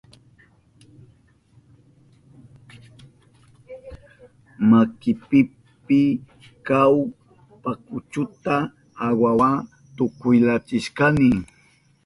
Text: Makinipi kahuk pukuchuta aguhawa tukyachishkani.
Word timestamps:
Makinipi 4.69 6.01
kahuk 6.67 7.15
pukuchuta 7.63 8.55
aguhawa 9.05 9.49
tukyachishkani. 9.95 11.29